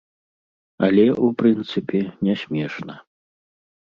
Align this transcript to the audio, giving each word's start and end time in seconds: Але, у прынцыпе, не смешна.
Але, 0.85 1.03
у 1.27 1.27
прынцыпе, 1.41 2.01
не 2.29 2.35
смешна. 2.45 2.95